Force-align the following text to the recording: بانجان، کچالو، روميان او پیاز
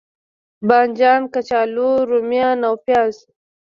بانجان، 0.67 1.21
کچالو، 1.33 1.89
روميان 2.09 2.59
او 2.67 2.75
پیاز 2.85 3.15